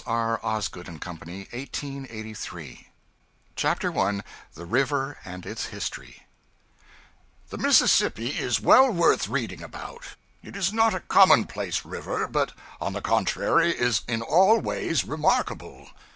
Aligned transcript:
EDITOR'S 0.07 0.67
TABLE, 0.67 0.93
HARPER'S 0.93 0.95
MAGAZINE, 0.95 0.99
FEBRUARY 0.99 1.47
1863 1.51 2.89
CHAPTER 3.55 3.91
1 3.91 4.23
The 4.55 4.65
River 4.65 5.19
and 5.23 5.45
Its 5.45 5.67
History 5.67 6.25
THE 7.51 7.59
Mississippi 7.59 8.29
is 8.29 8.59
well 8.59 8.89
worth 8.89 9.27
reading 9.29 9.61
about. 9.61 10.15
It 10.41 10.55
is 10.55 10.73
not 10.73 10.95
a 10.95 11.01
commonplace 11.01 11.85
river, 11.85 12.27
but 12.27 12.51
on 12.79 12.93
the 12.93 13.01
contrary 13.01 13.69
is 13.73 14.01
in 14.07 14.23
all 14.23 14.59
ways 14.59 15.03
remarkable. 15.03 15.89